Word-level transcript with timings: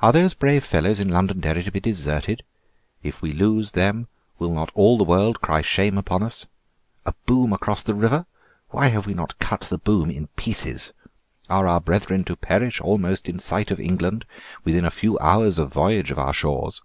"Are 0.00 0.12
those 0.12 0.32
brave 0.32 0.62
fellows 0.62 1.00
in 1.00 1.08
Londonderry 1.08 1.64
to 1.64 1.72
be 1.72 1.80
deserted? 1.80 2.44
If 3.02 3.20
we 3.20 3.32
lose 3.32 3.72
them 3.72 4.06
will 4.38 4.52
not 4.54 4.70
all 4.74 4.96
the 4.96 5.02
world 5.02 5.40
cry 5.40 5.60
shame 5.60 5.98
upon 5.98 6.22
us? 6.22 6.46
A 7.04 7.14
boom 7.26 7.52
across 7.52 7.82
the 7.82 7.92
river! 7.96 8.26
Why 8.68 8.86
have 8.90 9.08
we 9.08 9.12
not 9.14 9.40
cut 9.40 9.62
the 9.62 9.78
boom 9.78 10.08
in 10.08 10.28
pieces? 10.36 10.92
Are 11.50 11.66
our 11.66 11.80
brethren 11.80 12.22
to 12.26 12.36
perish 12.36 12.80
almost 12.80 13.28
in 13.28 13.40
sight 13.40 13.72
of 13.72 13.80
England, 13.80 14.24
within 14.62 14.84
a 14.84 14.88
few 14.92 15.18
hours' 15.18 15.58
voyage 15.58 16.12
of 16.12 16.18
our 16.20 16.32
shores?" 16.32 16.80